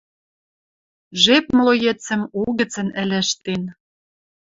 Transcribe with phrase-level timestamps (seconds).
[1.23, 3.63] Жеп млоецӹм угӹцӹн ӹлӹжтен